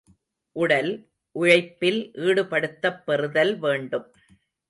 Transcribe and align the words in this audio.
உடல், 0.55 0.89
உழைப்பில் 1.35 2.11
ஈடுபடுத்தப் 2.21 3.05
பெறுதல் 3.05 3.59
வேண்டும். 3.59 4.07